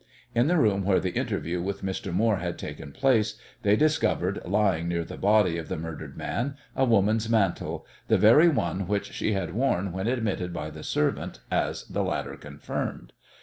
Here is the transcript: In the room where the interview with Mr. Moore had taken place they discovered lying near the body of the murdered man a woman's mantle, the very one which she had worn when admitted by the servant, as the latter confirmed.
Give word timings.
In 0.33 0.47
the 0.47 0.57
room 0.57 0.83
where 0.85 0.99
the 0.99 1.11
interview 1.13 1.61
with 1.61 1.83
Mr. 1.83 2.11
Moore 2.11 2.37
had 2.37 2.57
taken 2.57 2.91
place 2.91 3.39
they 3.61 3.75
discovered 3.75 4.41
lying 4.43 4.87
near 4.87 5.03
the 5.03 5.15
body 5.15 5.59
of 5.59 5.67
the 5.67 5.77
murdered 5.77 6.17
man 6.17 6.57
a 6.75 6.85
woman's 6.85 7.29
mantle, 7.29 7.85
the 8.07 8.17
very 8.17 8.49
one 8.49 8.87
which 8.87 9.11
she 9.13 9.33
had 9.33 9.53
worn 9.53 9.91
when 9.91 10.07
admitted 10.07 10.51
by 10.53 10.71
the 10.71 10.81
servant, 10.83 11.41
as 11.51 11.83
the 11.83 12.03
latter 12.03 12.35
confirmed. 12.35 13.13